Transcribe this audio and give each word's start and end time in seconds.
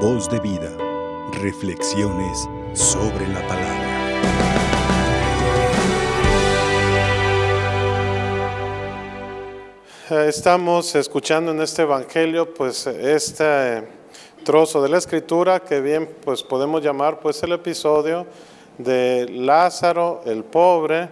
Voz 0.00 0.28
de 0.28 0.38
vida. 0.40 0.70
Reflexiones 1.40 2.46
sobre 2.74 3.26
la 3.28 3.40
palabra. 3.48 4.26
Estamos 10.28 10.94
escuchando 10.94 11.52
en 11.52 11.62
este 11.62 11.82
evangelio 11.82 12.52
pues 12.52 12.86
este 12.86 13.88
trozo 14.44 14.82
de 14.82 14.90
la 14.90 14.98
escritura 14.98 15.60
que 15.60 15.80
bien 15.80 16.10
pues 16.22 16.42
podemos 16.42 16.82
llamar 16.82 17.18
pues 17.18 17.42
el 17.42 17.52
episodio 17.52 18.26
de 18.76 19.26
Lázaro 19.30 20.20
el 20.26 20.44
pobre 20.44 21.08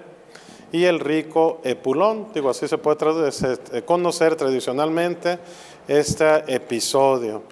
y 0.72 0.84
el 0.84 1.00
rico 1.00 1.60
Epulón. 1.64 2.28
Digo, 2.34 2.50
así 2.50 2.68
se 2.68 2.76
puede 2.76 3.30
eh, 3.72 3.82
conocer 3.82 4.36
tradicionalmente 4.36 5.38
este 5.88 6.52
episodio. 6.54 7.44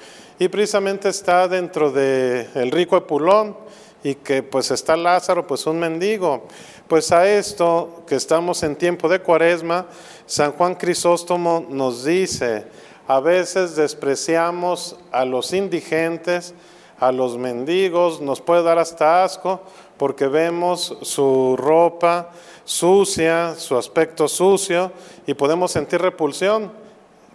Y 0.43 0.49
precisamente 0.49 1.09
está 1.09 1.47
dentro 1.47 1.93
de 1.93 2.49
rico 2.73 2.97
Epulón 2.97 3.57
y 4.03 4.17
que 4.17 4.43
pues 4.43 4.73
está 4.73 4.97
Lázaro, 4.97 5.47
pues 5.47 5.69
un 5.69 5.79
mendigo. 5.79 6.49
Pues 6.89 7.13
a 7.13 7.29
esto 7.29 8.03
que 8.09 8.17
estamos 8.17 8.65
en 8.65 8.75
tiempo 8.75 9.09
de 9.09 9.21
cuaresma, 9.21 9.87
San 10.27 10.51
Juan 10.51 10.75
Crisóstomo 10.75 11.65
nos 11.69 12.05
dice, 12.05 12.65
a 13.07 13.21
veces 13.21 13.77
despreciamos 13.77 14.97
a 15.13 15.25
los 15.25 15.53
indigentes, 15.53 16.55
a 16.99 17.13
los 17.13 17.39
mendigos, 17.39 18.21
nos 18.21 18.41
puede 18.41 18.65
dar 18.65 18.81
hasta 18.81 19.23
asco 19.23 19.61
porque 19.97 20.27
vemos 20.27 20.99
su 21.03 21.57
ropa 21.57 22.31
sucia, 22.65 23.55
su 23.57 23.79
aspecto 23.79 24.27
sucio 24.27 24.91
y 25.25 25.35
podemos 25.35 25.71
sentir 25.71 26.03
repulsión, 26.03 26.73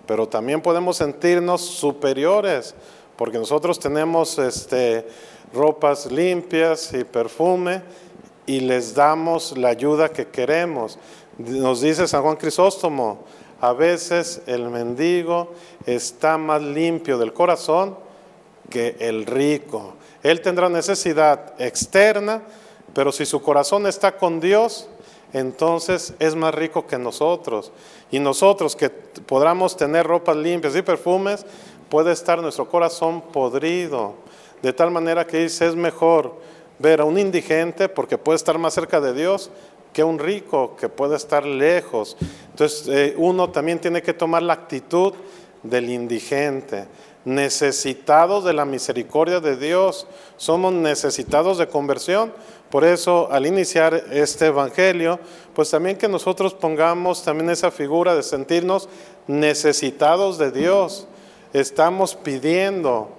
pero 0.06 0.28
también 0.28 0.62
podemos 0.62 0.98
sentirnos 0.98 1.62
superiores 1.62 2.76
porque 3.18 3.38
nosotros 3.38 3.80
tenemos 3.80 4.38
este, 4.40 5.08
ropas 5.54 6.12
limpias 6.12 6.94
y 6.94 7.04
perfume 7.04 7.82
y 8.46 8.62
les 8.62 8.94
damos 8.94 9.58
la 9.58 9.70
ayuda 9.70 10.10
que 10.10 10.28
queremos. 10.28 10.98
Nos 11.38 11.82
dice 11.82 12.08
San 12.08 12.24
Juan 12.24 12.38
Crisóstomo, 12.38 13.26
a 13.60 13.74
veces 13.74 14.42
el 14.46 14.70
mendigo 14.70 15.52
está 15.86 16.38
más 16.38 16.62
limpio 16.62 17.18
del 17.18 17.34
corazón 17.34 17.98
que 18.70 18.96
el 19.00 19.26
rico. 19.26 19.96
Él 20.24 20.42
tendrá 20.42 20.70
necesidad 20.70 21.54
externa, 21.60 22.44
pero 22.94 23.12
si 23.12 23.26
su 23.26 23.42
corazón 23.42 23.88
está 23.88 24.18
con 24.18 24.40
Dios, 24.40 24.88
entonces 25.34 26.14
es 26.20 26.36
más 26.36 26.54
rico 26.54 26.86
que 26.88 26.98
nosotros. 26.98 27.72
Y 28.12 28.20
nosotros 28.20 28.76
que 28.76 28.90
podamos 28.90 29.76
tener 29.76 30.06
ropas 30.06 30.38
limpias 30.38 30.76
y 30.76 30.82
perfumes, 30.82 31.46
puede 31.90 32.12
estar 32.12 32.42
nuestro 32.42 32.70
corazón 32.70 33.22
podrido. 33.22 34.16
De 34.62 34.74
tal 34.74 34.92
manera 34.92 35.28
que 35.28 35.40
dice, 35.40 35.68
es 35.68 35.76
mejor 35.76 36.36
ver 36.80 37.02
a 37.02 37.06
un 37.06 37.18
indigente 37.18 37.90
porque 37.90 38.18
puede 38.18 38.36
estar 38.36 38.58
más 38.58 38.74
cerca 38.74 39.02
de 39.02 39.14
Dios 39.14 39.50
que 39.94 40.04
un 40.04 40.20
rico 40.20 40.76
que 40.80 40.90
puede 40.90 41.16
estar 41.16 41.46
lejos. 41.46 42.18
Entonces 42.52 42.88
eh, 42.88 43.16
uno 43.18 43.50
también 43.50 43.80
tiene 43.80 44.02
que 44.02 44.14
tomar 44.14 44.44
la 44.44 44.54
actitud 44.54 45.14
del 45.64 45.90
indigente, 45.90 46.86
necesitados 47.26 48.44
de 48.46 48.54
la 48.54 48.66
misericordia 48.66 49.40
de 49.40 49.58
Dios, 49.58 50.08
somos 50.38 50.72
necesitados 50.72 51.58
de 51.58 51.68
conversión. 51.68 52.32
Por 52.70 52.84
eso 52.84 53.30
al 53.32 53.46
iniciar 53.46 53.96
este 54.12 54.48
Evangelio, 54.48 55.20
pues 55.56 55.72
también 55.72 55.98
que 55.98 56.08
nosotros 56.08 56.54
pongamos 56.54 57.24
también 57.24 57.50
esa 57.50 57.72
figura 57.72 58.16
de 58.16 58.24
sentirnos 58.24 58.90
necesitados 59.26 60.38
de 60.38 60.52
Dios. 60.52 61.08
Estamos 61.54 62.16
pidiendo 62.16 63.10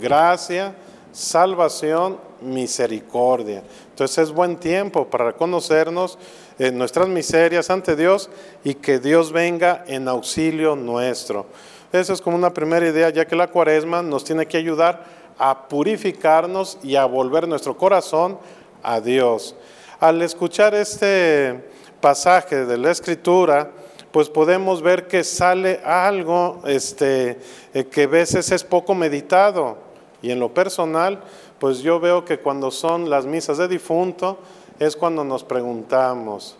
gracia, 0.00 0.74
salvación, 1.12 2.18
misericordia. 2.40 3.62
Entonces 3.90 4.18
es 4.18 4.30
buen 4.32 4.56
tiempo 4.56 5.06
para 5.06 5.26
reconocernos 5.26 6.18
en 6.58 6.78
nuestras 6.78 7.08
miserias 7.08 7.70
ante 7.70 7.96
Dios 7.96 8.30
y 8.64 8.74
que 8.74 8.98
Dios 8.98 9.32
venga 9.32 9.84
en 9.86 10.08
auxilio 10.08 10.76
nuestro. 10.76 11.46
Esa 11.92 12.12
es 12.12 12.20
como 12.20 12.36
una 12.36 12.52
primera 12.52 12.86
idea, 12.86 13.10
ya 13.10 13.26
que 13.26 13.36
la 13.36 13.48
cuaresma 13.48 14.02
nos 14.02 14.24
tiene 14.24 14.46
que 14.46 14.56
ayudar 14.56 15.04
a 15.38 15.68
purificarnos 15.68 16.78
y 16.82 16.96
a 16.96 17.04
volver 17.04 17.46
nuestro 17.46 17.76
corazón 17.76 18.38
a 18.82 19.00
Dios. 19.00 19.54
Al 20.00 20.20
escuchar 20.22 20.74
este 20.74 21.64
pasaje 22.00 22.64
de 22.66 22.78
la 22.78 22.90
escritura, 22.90 23.70
pues 24.16 24.30
podemos 24.30 24.80
ver 24.80 25.08
que 25.08 25.22
sale 25.22 25.78
algo 25.84 26.62
este, 26.64 27.38
eh, 27.74 27.84
que 27.84 28.04
a 28.04 28.06
veces 28.06 28.50
es 28.50 28.64
poco 28.64 28.94
meditado. 28.94 29.76
Y 30.22 30.30
en 30.30 30.40
lo 30.40 30.54
personal, 30.54 31.20
pues 31.58 31.80
yo 31.80 32.00
veo 32.00 32.24
que 32.24 32.38
cuando 32.38 32.70
son 32.70 33.10
las 33.10 33.26
misas 33.26 33.58
de 33.58 33.68
difunto 33.68 34.38
es 34.78 34.96
cuando 34.96 35.22
nos 35.22 35.44
preguntamos, 35.44 36.56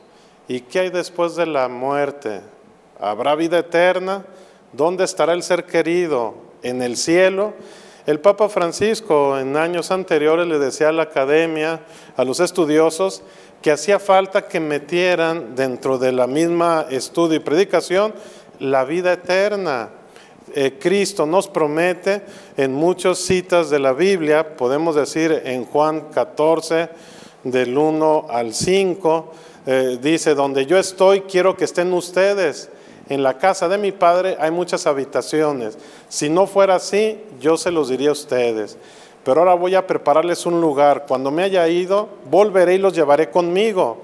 ¿y 0.49 0.61
qué 0.61 0.81
hay 0.81 0.91
después 0.91 1.34
de 1.34 1.47
la 1.47 1.66
muerte? 1.69 2.43
¿Habrá 3.00 3.34
vida 3.34 3.61
eterna? 3.61 4.27
¿Dónde 4.75 5.05
estará 5.05 5.33
el 5.33 5.43
ser 5.43 5.65
querido? 5.65 6.34
¿En 6.62 6.83
el 6.83 6.99
cielo? 6.99 7.55
El 8.06 8.21
Papa 8.21 8.49
Francisco 8.49 9.37
en 9.37 9.56
años 9.56 9.91
anteriores 9.91 10.47
le 10.47 10.61
decía 10.61 10.91
a 10.91 10.93
la 10.93 11.03
academia, 11.03 11.81
a 12.17 12.25
los 12.25 12.39
estudiosos, 12.39 13.25
que 13.61 13.72
hacía 13.72 13.99
falta 13.99 14.47
que 14.47 14.61
metieran 14.61 15.56
dentro 15.56 15.99
de 15.99 16.12
la 16.12 16.28
misma 16.28 16.87
estudio 16.89 17.37
y 17.37 17.41
predicación 17.41 18.15
la 18.61 18.84
vida 18.84 19.12
eterna. 19.12 19.89
Eh, 20.55 20.78
Cristo 20.78 21.27
nos 21.27 21.49
promete 21.49 22.22
en 22.56 22.72
muchas 22.72 23.19
citas 23.19 23.71
de 23.71 23.81
la 23.81 23.93
Biblia, 23.93 24.56
podemos 24.56 24.95
decir 24.95 25.43
en 25.45 25.65
Juan 25.65 26.03
14, 26.15 26.89
del 27.43 27.77
1 27.77 28.27
al 28.31 28.55
5, 28.55 29.33
eh, 29.66 29.99
dice, 30.00 30.37
donde 30.37 30.65
yo 30.65 30.78
estoy, 30.78 31.22
quiero 31.22 31.56
que 31.56 31.65
estén 31.65 31.93
ustedes. 31.93 32.71
En 33.09 33.22
la 33.22 33.39
casa 33.39 33.69
de 33.69 33.78
mi 33.78 33.93
Padre 33.93 34.37
hay 34.41 34.50
muchas 34.50 34.87
habitaciones. 34.87 35.78
Si 36.09 36.28
no 36.28 36.47
fuera 36.47 36.77
así, 36.77 37.22
yo 37.41 37.56
se 37.56 37.71
los 37.71 37.89
diría 37.89 38.09
a 38.09 38.12
ustedes. 38.12 38.77
Pero 39.22 39.41
ahora 39.41 39.55
voy 39.55 39.75
a 39.75 39.87
prepararles 39.87 40.47
un 40.47 40.61
lugar. 40.61 41.05
Cuando 41.06 41.31
me 41.31 41.43
haya 41.43 41.66
ido, 41.69 42.09
volveré 42.31 42.75
y 42.75 42.78
los 42.78 42.95
llevaré 42.95 43.31
conmigo. 43.31 43.99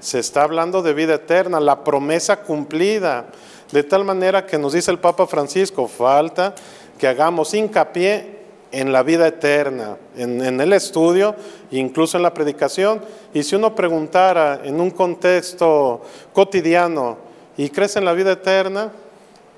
Se 0.00 0.18
está 0.18 0.42
hablando 0.42 0.82
de 0.82 0.94
vida 0.94 1.14
eterna, 1.14 1.60
la 1.60 1.84
promesa 1.84 2.42
cumplida. 2.42 3.26
De 3.70 3.82
tal 3.82 4.04
manera 4.04 4.44
que 4.44 4.58
nos 4.58 4.72
dice 4.74 4.90
el 4.90 4.98
Papa 4.98 5.26
Francisco, 5.26 5.88
falta 5.88 6.54
que 6.98 7.06
hagamos 7.06 7.54
hincapié 7.54 8.42
en 8.72 8.92
la 8.92 9.02
vida 9.02 9.26
eterna, 9.26 9.96
en, 10.16 10.60
el 10.60 10.72
estudio, 10.72 11.34
incluso 11.70 12.16
en 12.16 12.22
la 12.22 12.34
predicación. 12.34 13.02
Y 13.34 13.42
si 13.42 13.54
uno 13.54 13.74
preguntara 13.74 14.60
en 14.64 14.80
un 14.80 14.90
contexto 14.90 16.00
cotidiano, 16.32 17.18
¿y 17.56 17.70
crees 17.70 17.96
en 17.96 18.04
la 18.04 18.12
vida 18.12 18.32
eterna? 18.32 18.92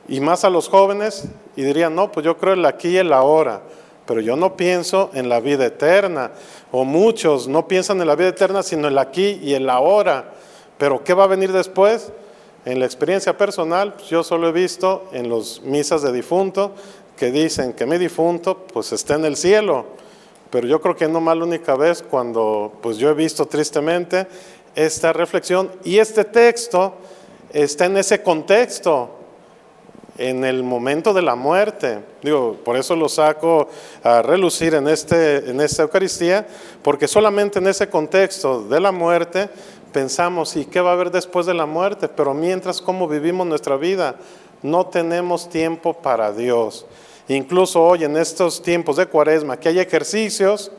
Y 0.09 0.21
más 0.21 0.45
a 0.45 0.51
los 0.51 0.69
jóvenes, 0.69 1.25
y 1.57 1.63
dirían, 1.63 1.95
no, 1.95 2.13
pues 2.13 2.25
yo 2.25 2.37
creo 2.37 2.53
en 2.53 2.61
el 2.61 2.67
aquí 2.67 2.89
y 2.89 2.97
el 2.99 3.13
ahora, 3.13 3.63
pero 4.07 4.21
yo 4.21 4.37
no 4.37 4.57
pienso 4.57 5.11
en 5.15 5.29
la 5.29 5.41
vida 5.41 5.67
eterna. 5.67 6.33
O 6.71 6.85
muchos 6.85 7.49
no 7.49 7.67
piensan 7.67 8.01
en 8.01 8.07
la 8.07 8.17
vida 8.17 8.29
eterna, 8.29 8.63
sino 8.63 8.89
en 8.89 8.93
el 8.93 8.99
aquí 8.99 9.41
y 9.43 9.55
el 9.55 9.71
ahora. 9.71 10.33
Pero 10.77 11.03
¿qué 11.05 11.15
va 11.15 11.25
a 11.25 11.29
venir 11.29 11.53
después? 11.53 12.13
En 12.67 12.81
la 12.81 12.87
experiencia 12.87 13.37
personal, 13.37 13.95
pues, 13.95 14.09
yo 14.09 14.23
solo 14.23 14.49
he 14.49 14.53
visto 14.53 15.09
en 15.13 15.29
los 15.29 15.63
misas 15.63 16.03
de 16.03 16.13
difunto 16.13 16.73
que 17.17 17.31
dicen 17.31 17.73
que 17.75 17.87
mi 17.87 17.99
difunto 17.99 18.67
pues 18.73 18.93
está 18.93 19.15
en 19.15 19.25
el 19.25 19.37
cielo, 19.37 19.87
pero 20.51 20.67
yo 20.67 20.81
creo 20.81 20.97
que 20.97 21.07
no 21.07 21.21
más 21.21 21.37
la 21.37 21.45
única 21.45 21.77
vez 21.77 22.03
cuando 22.03 22.73
pues 22.83 22.97
yo 22.97 23.11
he 23.11 23.15
visto 23.15 23.47
tristemente 23.47 24.27
esta 24.75 25.13
reflexión 25.13 25.71
y 25.85 25.99
este 25.99 26.25
texto 26.25 26.95
está 27.63 27.87
en 27.87 27.97
ese 27.97 28.23
contexto, 28.23 29.11
en 30.19 30.45
el 30.45 30.63
momento 30.63 31.15
de 31.15 31.23
la 31.23 31.37
muerte. 31.37 32.01
Digo, 32.23 32.57
por 32.65 32.77
eso 32.77 32.95
lo 32.97 33.09
saco 33.09 33.69
a 34.03 34.23
relucir 34.23 34.75
en, 34.75 34.89
este, 34.89 35.51
en 35.51 35.61
esta 35.61 35.83
Eucaristía, 35.83 36.47
porque 36.83 37.09
solamente 37.09 37.61
en 37.61 37.69
ese 37.69 37.89
contexto 37.89 38.65
de 38.65 38.81
la 38.81 38.93
muerte 38.93 39.49
pensamos, 39.93 40.57
¿y 40.57 40.65
qué 40.65 40.81
va 40.81 40.91
a 40.91 40.93
haber 40.95 41.11
después 41.11 41.47
de 41.47 41.55
la 41.55 41.67
muerte? 41.67 42.09
Pero 42.09 42.35
mientras, 42.35 42.81
¿cómo 42.81 43.07
vivimos 43.07 43.47
nuestra 43.47 43.77
vida? 43.77 44.17
No 44.63 44.87
tenemos 44.87 45.49
tiempo 45.49 45.95
para 45.95 46.33
Dios. 46.33 46.87
Incluso 47.29 47.83
hoy, 47.83 48.05
en 48.05 48.17
estos 48.17 48.63
tiempos 48.63 48.97
de 48.97 49.07
cuaresma, 49.07 49.59
que 49.59 49.69
hay 49.69 49.79
ejercicios, 49.79 50.73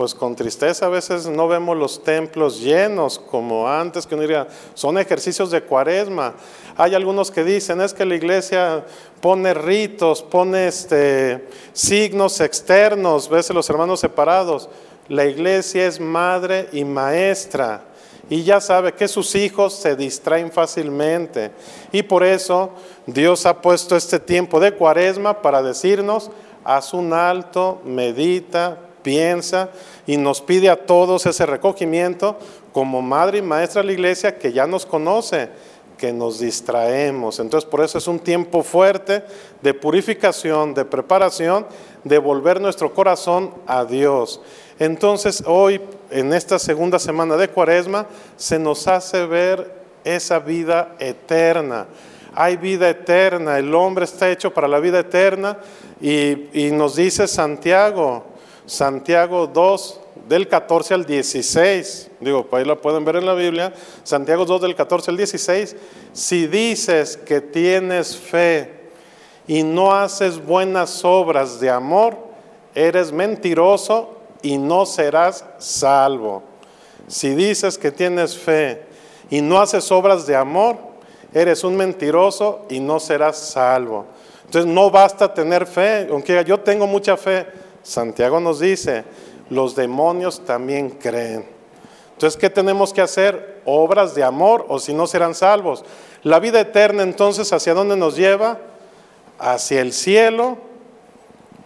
pues 0.00 0.14
con 0.14 0.34
tristeza 0.34 0.86
a 0.86 0.88
veces 0.88 1.26
no 1.26 1.46
vemos 1.46 1.76
los 1.76 2.02
templos 2.02 2.58
llenos 2.58 3.18
como 3.18 3.68
antes, 3.68 4.06
que 4.06 4.14
uno 4.14 4.22
diría, 4.22 4.48
son 4.72 4.96
ejercicios 4.96 5.50
de 5.50 5.60
cuaresma. 5.60 6.32
Hay 6.78 6.94
algunos 6.94 7.30
que 7.30 7.44
dicen, 7.44 7.82
es 7.82 7.92
que 7.92 8.06
la 8.06 8.14
iglesia 8.14 8.86
pone 9.20 9.52
ritos, 9.52 10.22
pone 10.22 10.68
este, 10.68 11.46
signos 11.74 12.40
externos, 12.40 13.28
ves 13.28 13.50
los 13.50 13.68
hermanos 13.68 14.00
separados. 14.00 14.70
La 15.06 15.26
iglesia 15.26 15.86
es 15.86 16.00
madre 16.00 16.70
y 16.72 16.82
maestra 16.82 17.84
y 18.30 18.42
ya 18.42 18.62
sabe 18.62 18.94
que 18.94 19.06
sus 19.06 19.34
hijos 19.34 19.74
se 19.74 19.96
distraen 19.96 20.50
fácilmente. 20.50 21.50
Y 21.92 22.04
por 22.04 22.24
eso 22.24 22.70
Dios 23.04 23.44
ha 23.44 23.60
puesto 23.60 23.96
este 23.96 24.18
tiempo 24.18 24.60
de 24.60 24.72
cuaresma 24.72 25.42
para 25.42 25.62
decirnos, 25.62 26.30
haz 26.64 26.94
un 26.94 27.12
alto, 27.12 27.82
medita, 27.84 28.78
piensa 29.02 29.70
y 30.06 30.16
nos 30.16 30.40
pide 30.40 30.70
a 30.70 30.86
todos 30.86 31.26
ese 31.26 31.46
recogimiento 31.46 32.36
como 32.72 33.02
madre 33.02 33.38
y 33.38 33.42
maestra 33.42 33.82
de 33.82 33.86
la 33.86 33.92
iglesia 33.92 34.38
que 34.38 34.52
ya 34.52 34.66
nos 34.66 34.86
conoce, 34.86 35.48
que 35.98 36.12
nos 36.12 36.40
distraemos. 36.40 37.40
Entonces 37.40 37.68
por 37.68 37.82
eso 37.82 37.98
es 37.98 38.06
un 38.06 38.18
tiempo 38.18 38.62
fuerte 38.62 39.22
de 39.60 39.74
purificación, 39.74 40.72
de 40.74 40.84
preparación, 40.84 41.66
de 42.04 42.18
volver 42.18 42.60
nuestro 42.60 42.94
corazón 42.94 43.52
a 43.66 43.84
Dios. 43.84 44.40
Entonces 44.78 45.42
hoy, 45.46 45.80
en 46.10 46.32
esta 46.32 46.58
segunda 46.58 46.98
semana 46.98 47.36
de 47.36 47.48
Cuaresma, 47.48 48.06
se 48.36 48.58
nos 48.58 48.88
hace 48.88 49.26
ver 49.26 49.80
esa 50.04 50.38
vida 50.38 50.94
eterna. 50.98 51.86
Hay 52.34 52.56
vida 52.56 52.88
eterna, 52.88 53.58
el 53.58 53.74
hombre 53.74 54.04
está 54.04 54.30
hecho 54.30 54.54
para 54.54 54.68
la 54.68 54.78
vida 54.78 55.00
eterna 55.00 55.58
y, 56.00 56.48
y 56.54 56.70
nos 56.70 56.96
dice 56.96 57.26
Santiago, 57.26 58.24
Santiago 58.70 59.48
2, 59.48 60.00
del 60.28 60.46
14 60.46 60.94
al 60.94 61.04
16, 61.04 62.08
digo, 62.20 62.46
ahí 62.52 62.64
la 62.64 62.76
pueden 62.76 63.04
ver 63.04 63.16
en 63.16 63.26
la 63.26 63.34
Biblia, 63.34 63.74
Santiago 64.04 64.44
2 64.44 64.60
del 64.60 64.76
14 64.76 65.10
al 65.10 65.16
16, 65.16 65.74
si 66.12 66.46
dices 66.46 67.16
que 67.16 67.40
tienes 67.40 68.16
fe 68.16 68.70
y 69.48 69.64
no 69.64 69.92
haces 69.92 70.38
buenas 70.46 71.04
obras 71.04 71.58
de 71.58 71.68
amor, 71.68 72.16
eres 72.72 73.10
mentiroso 73.10 74.18
y 74.40 74.56
no 74.56 74.86
serás 74.86 75.44
salvo. 75.58 76.44
Si 77.08 77.30
dices 77.30 77.76
que 77.76 77.90
tienes 77.90 78.38
fe 78.38 78.84
y 79.30 79.40
no 79.40 79.60
haces 79.60 79.90
obras 79.90 80.28
de 80.28 80.36
amor, 80.36 80.76
eres 81.34 81.64
un 81.64 81.76
mentiroso 81.76 82.66
y 82.68 82.78
no 82.78 83.00
serás 83.00 83.36
salvo. 83.36 84.06
Entonces 84.44 84.72
no 84.72 84.92
basta 84.92 85.34
tener 85.34 85.66
fe, 85.66 86.06
aunque 86.08 86.44
yo 86.44 86.60
tengo 86.60 86.86
mucha 86.86 87.16
fe, 87.16 87.48
Santiago 87.82 88.40
nos 88.40 88.60
dice, 88.60 89.04
los 89.48 89.74
demonios 89.74 90.44
también 90.44 90.90
creen. 90.90 91.44
Entonces, 92.12 92.38
¿qué 92.38 92.50
tenemos 92.50 92.92
que 92.92 93.00
hacer? 93.00 93.62
Obras 93.64 94.14
de 94.14 94.22
amor 94.22 94.66
o 94.68 94.78
si 94.78 94.92
no 94.92 95.06
serán 95.06 95.34
salvos. 95.34 95.84
La 96.22 96.38
vida 96.38 96.60
eterna 96.60 97.02
entonces, 97.02 97.52
¿hacia 97.52 97.74
dónde 97.74 97.96
nos 97.96 98.16
lleva? 98.16 98.58
Hacia 99.38 99.80
el 99.80 99.92
cielo 99.92 100.58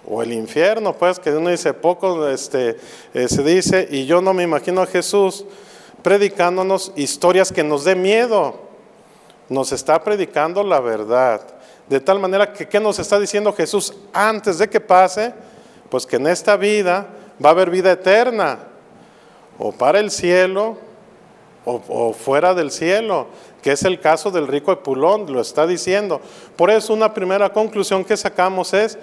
o 0.06 0.22
el 0.22 0.32
infierno, 0.32 0.92
pues 0.92 1.18
que 1.18 1.30
uno 1.30 1.50
dice 1.50 1.72
poco, 1.74 2.28
este, 2.28 2.76
eh, 3.14 3.28
se 3.28 3.42
dice, 3.42 3.88
y 3.90 4.06
yo 4.06 4.20
no 4.20 4.34
me 4.34 4.42
imagino 4.42 4.82
a 4.82 4.86
Jesús 4.86 5.44
predicándonos 6.02 6.92
historias 6.94 7.50
que 7.50 7.64
nos 7.64 7.84
dé 7.84 7.94
miedo. 7.96 8.60
Nos 9.48 9.72
está 9.72 10.02
predicando 10.04 10.62
la 10.62 10.80
verdad. 10.80 11.40
De 11.88 12.00
tal 12.00 12.18
manera 12.18 12.52
que, 12.52 12.68
¿qué 12.68 12.78
nos 12.78 12.98
está 12.98 13.18
diciendo 13.18 13.52
Jesús 13.52 13.92
antes 14.12 14.58
de 14.58 14.68
que 14.68 14.80
pase? 14.80 15.34
Pues 15.90 16.06
que 16.06 16.16
en 16.16 16.26
esta 16.26 16.56
vida 16.56 17.08
va 17.42 17.50
a 17.50 17.52
haber 17.52 17.70
vida 17.70 17.92
eterna, 17.92 18.58
o 19.58 19.72
para 19.72 20.00
el 20.00 20.10
cielo 20.10 20.76
o, 21.66 22.12
fuera 22.12 22.52
del 22.52 22.70
cielo, 22.70 23.28
que 23.62 23.72
es 23.72 23.84
el 23.84 23.98
caso 23.98 24.30
del 24.30 24.46
rico 24.46 24.70
Epulón, 24.70 25.32
lo 25.32 25.40
está 25.40 25.66
diciendo. 25.66 26.20
Por 26.56 26.70
eso 26.70 26.92
una 26.92 27.14
primera 27.14 27.50
conclusión 27.50 28.04
que 28.04 28.18
sacamos 28.18 28.74
es 28.74 28.98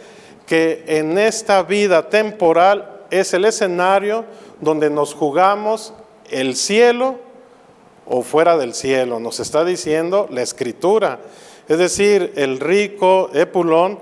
que 0.46 0.84
en 0.86 1.18
esta 1.18 1.64
vida 1.64 2.08
temporal 2.08 3.02
es 3.10 3.34
el 3.34 3.46
escenario 3.46 4.26
donde 4.60 4.92
nos 4.92 5.16
jugamos 5.16 5.94
el 6.30 6.56
cielo 6.56 7.16
o 8.06 8.22
fuera 8.22 8.58
del 8.58 8.76
cielo, 8.76 9.20
nos 9.20 9.40
está 9.40 9.66
diciendo 9.66 10.28
la 10.30 10.44
escritura. 10.44 11.20
Es 11.68 11.80
decir, 11.80 12.34
el 12.36 12.60
rico 12.60 13.32
Epulón 13.34 14.00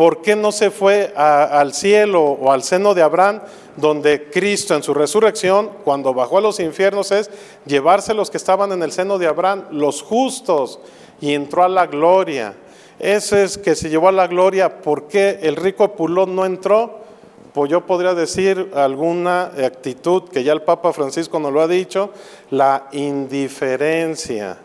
¿Por 0.00 0.22
qué 0.22 0.34
no 0.34 0.50
se 0.50 0.70
fue 0.70 1.12
al 1.14 1.74
cielo 1.74 2.22
o 2.22 2.52
al 2.52 2.62
seno 2.62 2.94
de 2.94 3.02
Abraham, 3.02 3.42
donde 3.76 4.30
Cristo 4.30 4.74
en 4.74 4.82
su 4.82 4.94
resurrección, 4.94 5.68
cuando 5.84 6.14
bajó 6.14 6.38
a 6.38 6.40
los 6.40 6.58
infiernos, 6.58 7.10
es 7.10 7.30
llevarse 7.66 8.14
los 8.14 8.30
que 8.30 8.38
estaban 8.38 8.72
en 8.72 8.82
el 8.82 8.92
seno 8.92 9.18
de 9.18 9.26
Abraham, 9.26 9.64
los 9.72 10.00
justos, 10.00 10.80
y 11.20 11.34
entró 11.34 11.64
a 11.64 11.68
la 11.68 11.86
gloria? 11.86 12.54
Ese 12.98 13.42
es 13.42 13.58
que 13.58 13.74
se 13.74 13.90
llevó 13.90 14.08
a 14.08 14.12
la 14.12 14.26
gloria. 14.26 14.80
¿Por 14.80 15.06
qué 15.06 15.38
el 15.42 15.54
rico 15.54 15.94
Pulón 15.94 16.34
no 16.34 16.46
entró? 16.46 17.00
Pues 17.52 17.70
yo 17.70 17.84
podría 17.84 18.14
decir 18.14 18.70
alguna 18.74 19.52
actitud 19.62 20.30
que 20.30 20.42
ya 20.42 20.54
el 20.54 20.62
Papa 20.62 20.94
Francisco 20.94 21.38
nos 21.38 21.52
lo 21.52 21.60
ha 21.60 21.68
dicho, 21.68 22.08
la 22.48 22.88
indiferencia. 22.92 24.56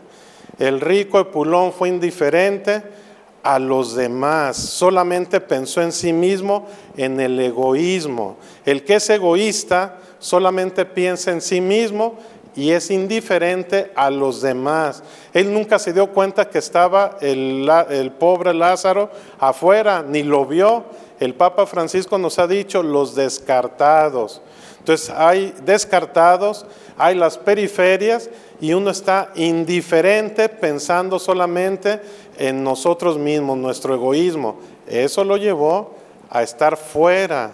El 0.58 0.80
rico 0.80 1.20
Epulón 1.20 1.74
fue 1.74 1.90
indiferente 1.90 3.04
a 3.46 3.60
los 3.60 3.94
demás, 3.94 4.56
solamente 4.56 5.40
pensó 5.40 5.80
en 5.80 5.92
sí 5.92 6.12
mismo, 6.12 6.66
en 6.96 7.20
el 7.20 7.38
egoísmo. 7.38 8.38
El 8.64 8.82
que 8.82 8.96
es 8.96 9.08
egoísta 9.08 9.98
solamente 10.18 10.84
piensa 10.84 11.30
en 11.30 11.40
sí 11.40 11.60
mismo 11.60 12.18
y 12.56 12.72
es 12.72 12.90
indiferente 12.90 13.92
a 13.94 14.10
los 14.10 14.42
demás. 14.42 15.04
Él 15.32 15.54
nunca 15.54 15.78
se 15.78 15.92
dio 15.92 16.08
cuenta 16.08 16.50
que 16.50 16.58
estaba 16.58 17.18
el, 17.20 17.70
el, 17.90 18.10
pobre 18.10 18.52
Lázaro 18.52 19.10
afuera, 19.38 20.02
ni 20.02 20.24
lo 20.24 20.44
vio. 20.44 20.82
El 21.20 21.34
Papa 21.34 21.66
Francisco 21.66 22.18
nos 22.18 22.40
ha 22.40 22.48
dicho 22.48 22.82
los 22.82 23.14
descartados. 23.14 24.42
Entonces 24.86 25.10
hay 25.10 25.52
descartados, 25.64 26.64
hay 26.96 27.16
las 27.16 27.36
periferias 27.36 28.30
y 28.60 28.72
uno 28.72 28.90
está 28.90 29.32
indiferente 29.34 30.48
pensando 30.48 31.18
solamente 31.18 32.00
en 32.38 32.62
nosotros 32.62 33.18
mismos, 33.18 33.58
nuestro 33.58 33.94
egoísmo. 33.94 34.60
Eso 34.86 35.24
lo 35.24 35.38
llevó 35.38 35.96
a 36.30 36.44
estar 36.44 36.76
fuera. 36.76 37.50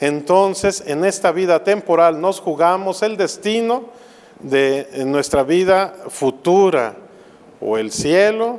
Entonces, 0.00 0.84
en 0.86 1.06
esta 1.06 1.32
vida 1.32 1.64
temporal 1.64 2.20
nos 2.20 2.40
jugamos 2.40 3.00
el 3.00 3.16
destino 3.16 3.84
de 4.40 4.86
nuestra 5.06 5.44
vida 5.44 5.94
futura, 6.10 6.94
o 7.58 7.78
el 7.78 7.90
cielo 7.90 8.58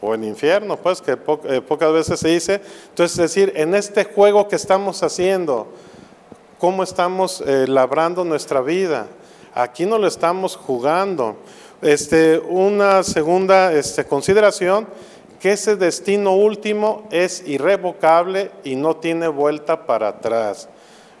o 0.00 0.12
el 0.12 0.24
infierno, 0.24 0.76
pues 0.76 1.00
que 1.00 1.12
eh, 1.12 1.60
pocas 1.60 1.92
veces 1.92 2.18
se 2.18 2.30
dice. 2.30 2.60
Entonces, 2.88 3.16
es 3.16 3.32
decir, 3.32 3.52
en 3.54 3.76
este 3.76 4.02
juego 4.02 4.48
que 4.48 4.56
estamos 4.56 5.04
haciendo, 5.04 5.68
¿cómo 6.58 6.82
estamos 6.82 7.42
eh, 7.46 7.66
labrando 7.68 8.24
nuestra 8.24 8.60
vida? 8.60 9.06
Aquí 9.54 9.86
no 9.86 9.98
lo 9.98 10.06
estamos 10.06 10.56
jugando. 10.56 11.36
Este, 11.80 12.38
una 12.38 13.02
segunda 13.04 13.72
este, 13.72 14.04
consideración, 14.04 14.88
que 15.40 15.52
ese 15.52 15.76
destino 15.76 16.34
último 16.34 17.06
es 17.12 17.46
irrevocable 17.46 18.50
y 18.64 18.74
no 18.74 18.96
tiene 18.96 19.28
vuelta 19.28 19.86
para 19.86 20.08
atrás. 20.08 20.68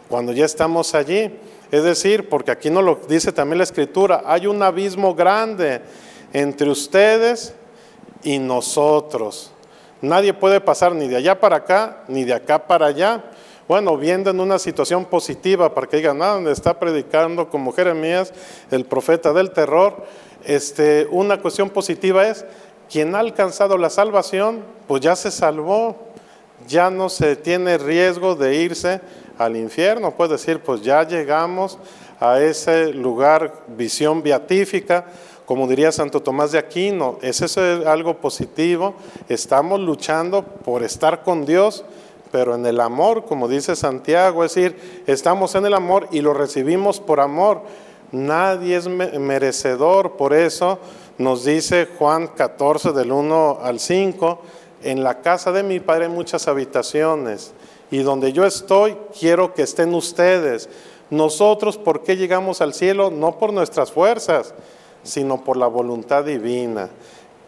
Cuando 0.08 0.32
ya 0.32 0.44
estamos 0.44 0.94
allí, 0.94 1.38
es 1.70 1.84
decir, 1.84 2.28
porque 2.28 2.50
aquí 2.50 2.70
no 2.70 2.82
lo 2.82 2.98
dice 3.08 3.30
también 3.30 3.58
la 3.58 3.64
escritura, 3.64 4.22
hay 4.26 4.46
un 4.48 4.60
abismo 4.62 5.14
grande 5.14 5.82
entre 6.32 6.68
ustedes 6.68 7.54
y 8.24 8.38
nosotros. 8.38 9.52
Nadie 10.00 10.34
puede 10.34 10.60
pasar 10.60 10.94
ni 10.94 11.06
de 11.06 11.16
allá 11.16 11.38
para 11.38 11.56
acá, 11.56 12.04
ni 12.08 12.24
de 12.24 12.34
acá 12.34 12.66
para 12.66 12.86
allá. 12.86 13.22
Bueno, 13.68 13.98
viendo 13.98 14.30
en 14.30 14.40
una 14.40 14.58
situación 14.58 15.04
positiva, 15.04 15.74
para 15.74 15.86
que 15.86 15.98
digan, 15.98 16.22
ah, 16.22 16.40
está 16.50 16.78
predicando 16.78 17.50
como 17.50 17.70
Jeremías, 17.70 18.32
el 18.70 18.86
profeta 18.86 19.34
del 19.34 19.50
terror, 19.50 20.06
este, 20.46 21.06
una 21.10 21.42
cuestión 21.42 21.68
positiva 21.68 22.26
es, 22.26 22.46
quien 22.90 23.14
ha 23.14 23.18
alcanzado 23.18 23.76
la 23.76 23.90
salvación, 23.90 24.64
pues 24.86 25.02
ya 25.02 25.14
se 25.14 25.30
salvó, 25.30 25.98
ya 26.66 26.88
no 26.88 27.10
se 27.10 27.36
tiene 27.36 27.76
riesgo 27.76 28.34
de 28.34 28.56
irse 28.56 29.02
al 29.36 29.54
infierno, 29.54 30.12
puede 30.12 30.32
decir, 30.32 30.60
pues 30.60 30.80
ya 30.80 31.06
llegamos 31.06 31.78
a 32.20 32.40
ese 32.40 32.94
lugar, 32.94 33.52
visión 33.76 34.22
beatífica, 34.22 35.04
como 35.44 35.66
diría 35.66 35.92
Santo 35.92 36.22
Tomás 36.22 36.52
de 36.52 36.58
Aquino, 36.58 37.18
es 37.20 37.42
eso 37.42 37.60
algo 37.86 38.16
positivo, 38.16 38.94
estamos 39.28 39.78
luchando 39.78 40.42
por 40.42 40.82
estar 40.82 41.22
con 41.22 41.44
Dios, 41.44 41.84
pero 42.30 42.54
en 42.54 42.66
el 42.66 42.80
amor, 42.80 43.24
como 43.24 43.48
dice 43.48 43.76
Santiago, 43.76 44.44
es 44.44 44.54
decir, 44.54 45.02
estamos 45.06 45.54
en 45.54 45.66
el 45.66 45.74
amor 45.74 46.08
y 46.10 46.20
lo 46.20 46.34
recibimos 46.34 47.00
por 47.00 47.20
amor. 47.20 47.62
Nadie 48.12 48.76
es 48.76 48.88
merecedor, 48.88 50.12
por 50.12 50.32
eso 50.32 50.78
nos 51.18 51.44
dice 51.44 51.88
Juan 51.98 52.28
14 52.28 52.92
del 52.92 53.12
1 53.12 53.58
al 53.62 53.80
5, 53.80 54.38
en 54.82 55.02
la 55.02 55.20
casa 55.20 55.50
de 55.52 55.62
mi 55.62 55.80
Padre 55.80 56.04
hay 56.06 56.10
muchas 56.10 56.46
habitaciones 56.46 57.52
y 57.90 57.98
donde 57.98 58.32
yo 58.32 58.44
estoy 58.44 58.96
quiero 59.18 59.54
que 59.54 59.62
estén 59.62 59.94
ustedes. 59.94 60.68
Nosotros, 61.10 61.76
¿por 61.78 62.02
qué 62.02 62.16
llegamos 62.16 62.60
al 62.60 62.74
cielo? 62.74 63.10
No 63.10 63.38
por 63.38 63.52
nuestras 63.52 63.90
fuerzas, 63.90 64.54
sino 65.02 65.42
por 65.42 65.56
la 65.56 65.66
voluntad 65.66 66.24
divina. 66.24 66.90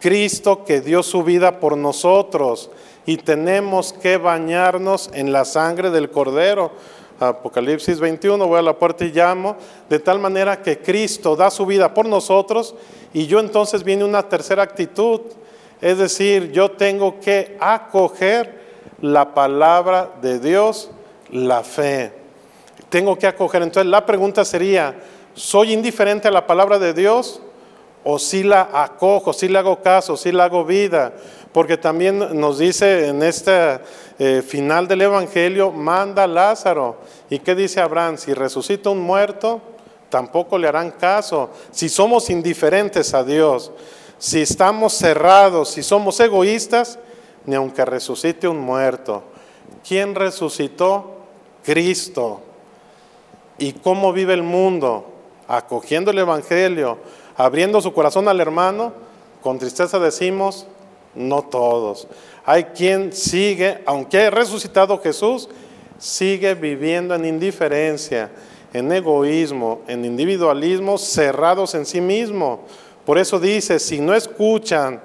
Cristo 0.01 0.65
que 0.65 0.81
dio 0.81 1.03
su 1.03 1.23
vida 1.23 1.59
por 1.59 1.77
nosotros 1.77 2.71
y 3.05 3.17
tenemos 3.17 3.93
que 3.93 4.17
bañarnos 4.17 5.11
en 5.13 5.31
la 5.31 5.45
sangre 5.45 5.91
del 5.91 6.09
Cordero. 6.09 6.71
Apocalipsis 7.19 7.99
21, 7.99 8.47
voy 8.47 8.57
a 8.57 8.63
la 8.63 8.79
puerta 8.79 9.05
y 9.05 9.11
llamo, 9.11 9.55
de 9.89 9.99
tal 9.99 10.17
manera 10.17 10.63
que 10.63 10.79
Cristo 10.79 11.35
da 11.35 11.51
su 11.51 11.67
vida 11.67 11.93
por 11.93 12.07
nosotros 12.07 12.73
y 13.13 13.27
yo 13.27 13.39
entonces 13.39 13.83
viene 13.83 14.03
una 14.03 14.23
tercera 14.23 14.63
actitud, 14.63 15.21
es 15.79 15.99
decir, 15.99 16.51
yo 16.51 16.71
tengo 16.71 17.19
que 17.19 17.57
acoger 17.59 18.59
la 19.01 19.35
palabra 19.35 20.09
de 20.19 20.39
Dios, 20.39 20.89
la 21.29 21.63
fe. 21.63 22.11
Tengo 22.89 23.17
que 23.17 23.27
acoger. 23.27 23.61
Entonces 23.61 23.89
la 23.89 24.05
pregunta 24.05 24.43
sería, 24.43 24.99
¿soy 25.35 25.73
indiferente 25.73 26.27
a 26.27 26.31
la 26.31 26.47
palabra 26.47 26.79
de 26.79 26.93
Dios? 26.93 27.41
¿O 28.03 28.17
si 28.17 28.43
la 28.43 28.69
acojo, 28.73 29.31
si 29.33 29.47
le 29.47 29.59
hago 29.59 29.81
caso, 29.81 30.17
si 30.17 30.31
la 30.31 30.45
hago 30.45 30.65
vida? 30.65 31.13
Porque 31.51 31.77
también 31.77 32.39
nos 32.39 32.59
dice 32.59 33.07
en 33.07 33.21
este 33.21 33.79
eh, 34.17 34.41
final 34.41 34.87
del 34.87 35.01
Evangelio, 35.01 35.71
manda 35.71 36.23
a 36.23 36.27
Lázaro. 36.27 36.97
¿Y 37.29 37.39
qué 37.39 37.53
dice 37.53 37.81
Abraham? 37.81 38.17
Si 38.17 38.33
resucita 38.33 38.89
un 38.89 39.01
muerto, 39.01 39.61
tampoco 40.09 40.57
le 40.57 40.67
harán 40.67 40.91
caso. 40.91 41.49
Si 41.71 41.89
somos 41.89 42.29
indiferentes 42.29 43.13
a 43.13 43.23
Dios, 43.23 43.71
si 44.17 44.41
estamos 44.41 44.93
cerrados, 44.93 45.69
si 45.69 45.83
somos 45.83 46.19
egoístas, 46.19 46.99
ni 47.45 47.55
aunque 47.55 47.83
resucite 47.85 48.47
un 48.47 48.59
muerto. 48.59 49.23
¿Quién 49.87 50.15
resucitó? 50.15 51.17
Cristo. 51.63 52.41
¿Y 53.57 53.73
cómo 53.73 54.13
vive 54.13 54.33
el 54.33 54.43
mundo? 54.43 55.05
Acogiendo 55.47 56.11
el 56.11 56.19
Evangelio, 56.19 56.97
abriendo 57.35 57.81
su 57.81 57.93
corazón 57.93 58.27
al 58.27 58.39
hermano. 58.39 58.93
Con 59.41 59.59
tristeza 59.59 59.99
decimos, 59.99 60.67
no 61.15 61.41
todos. 61.43 62.07
Hay 62.45 62.65
quien 62.65 63.13
sigue, 63.13 63.81
aunque 63.85 64.17
haya 64.19 64.29
resucitado 64.29 64.99
Jesús, 64.99 65.49
sigue 65.97 66.55
viviendo 66.55 67.13
en 67.15 67.25
indiferencia, 67.25 68.31
en 68.73 68.91
egoísmo, 68.91 69.81
en 69.87 70.05
individualismo, 70.05 70.97
cerrados 70.97 71.75
en 71.75 71.85
sí 71.85 72.01
mismo. 72.01 72.61
Por 73.05 73.17
eso 73.17 73.39
dice, 73.39 73.79
si 73.79 73.99
no 73.99 74.13
escuchan 74.13 75.01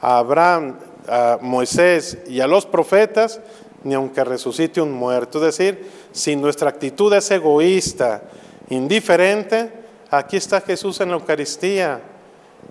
a 0.00 0.18
Abraham, 0.18 0.76
a 1.08 1.38
Moisés 1.40 2.18
y 2.28 2.40
a 2.40 2.46
los 2.46 2.66
profetas, 2.66 3.40
ni 3.82 3.94
aunque 3.94 4.24
resucite 4.24 4.80
un 4.80 4.92
muerto. 4.92 5.38
Es 5.38 5.56
decir, 5.56 5.90
si 6.12 6.36
nuestra 6.36 6.68
actitud 6.70 7.12
es 7.14 7.30
egoísta, 7.30 8.22
indiferente, 8.68 9.79
aquí 10.10 10.36
está 10.36 10.60
Jesús 10.60 11.00
en 11.00 11.10
la 11.10 11.16
Eucaristía. 11.16 12.00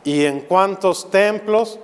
¿Y 0.03 0.25
en 0.25 0.41
cuántos 0.41 1.09
templos? 1.09 1.79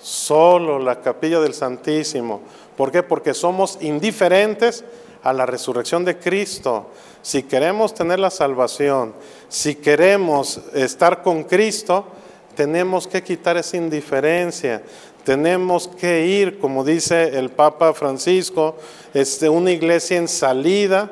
Solo 0.00 0.78
la 0.78 1.00
capilla 1.00 1.40
del 1.40 1.54
Santísimo. 1.54 2.40
¿Por 2.76 2.90
qué? 2.90 3.02
Porque 3.02 3.34
somos 3.34 3.78
indiferentes 3.80 4.84
a 5.22 5.32
la 5.32 5.46
resurrección 5.46 6.04
de 6.04 6.18
Cristo. 6.18 6.86
Si 7.22 7.42
queremos 7.42 7.92
tener 7.92 8.18
la 8.18 8.30
salvación, 8.30 9.12
si 9.48 9.74
queremos 9.74 10.60
estar 10.72 11.22
con 11.22 11.44
Cristo, 11.44 12.06
tenemos 12.54 13.06
que 13.06 13.22
quitar 13.22 13.56
esa 13.58 13.76
indiferencia. 13.76 14.82
Tenemos 15.24 15.86
que 15.86 16.26
ir, 16.26 16.58
como 16.58 16.82
dice 16.82 17.38
el 17.38 17.50
Papa 17.50 17.92
Francisco, 17.92 18.76
este, 19.12 19.50
una 19.50 19.70
iglesia 19.70 20.16
en 20.16 20.28
salida 20.28 21.10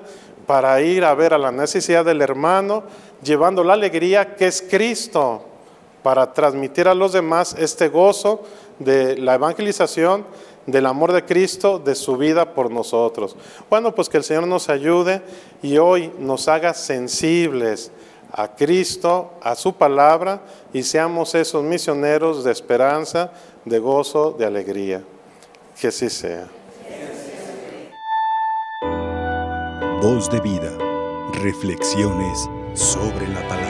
para 0.49 0.81
ir 0.81 1.05
a 1.05 1.15
ver 1.15 1.35
a 1.35 1.39
la 1.39 1.53
necesidad 1.53 2.07
del 2.07 2.23
hermano, 2.23 2.85
llevando 3.23 3.63
la 3.63 3.75
alegría 3.75 4.35
que 4.35 4.47
es 4.47 4.65
Cristo, 4.67 5.45
para 6.03 6.33
transmitir 6.33 6.89
a 6.89 6.95
los 6.95 7.13
demás 7.13 7.55
este 7.59 7.89
gozo 7.89 8.45
de 8.79 9.19
la 9.19 9.35
evangelización, 9.35 10.25
del 10.65 10.87
amor 10.87 11.13
de 11.13 11.27
Cristo, 11.27 11.79
de 11.79 11.95
su 11.95 12.17
vida 12.17 12.55
por 12.55 12.71
nosotros. 12.71 13.37
Bueno, 13.69 13.95
pues 13.95 14.09
que 14.09 14.17
el 14.17 14.25
Señor 14.25 14.47
nos 14.47 14.71
ayude 14.71 15.21
y 15.61 15.77
hoy 15.77 16.11
nos 16.19 16.49
haga 16.49 16.73
sensibles 16.73 17.91
a 18.33 18.49
Cristo, 18.57 19.33
a 19.43 19.55
su 19.55 19.75
palabra 19.75 20.41
y 20.73 20.83
seamos 20.83 21.35
esos 21.35 21.63
misioneros 21.63 22.43
de 22.43 22.53
esperanza, 22.53 23.33
de 23.67 23.79
gozo, 23.79 24.35
de 24.39 24.47
alegría. 24.47 25.03
Que 25.79 25.89
así 25.89 26.09
sea. 26.09 26.49
Voz 30.11 30.31
de 30.31 30.41
vida. 30.41 30.73
Reflexiones 31.35 32.49
sobre 32.73 33.29
la 33.29 33.47
palabra. 33.47 33.68